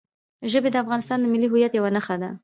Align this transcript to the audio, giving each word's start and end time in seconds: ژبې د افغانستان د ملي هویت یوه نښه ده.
ژبې 0.51 0.69
د 0.71 0.75
افغانستان 0.83 1.17
د 1.21 1.25
ملي 1.33 1.47
هویت 1.49 1.71
یوه 1.75 1.89
نښه 1.95 2.15
ده. 2.21 2.29